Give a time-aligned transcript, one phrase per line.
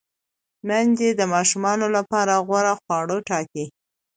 [0.67, 3.65] میندې د ماشومانو لپاره غوره خواړه ټاکي۔